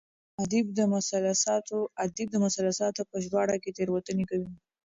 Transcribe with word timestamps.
ادیب 0.43 0.67
د 2.31 2.35
مثلثاتو 2.45 3.01
په 3.11 3.17
ژباړه 3.23 3.55
کې 3.63 3.71
تېروتنې 3.77 4.25
کوي. 4.29 4.49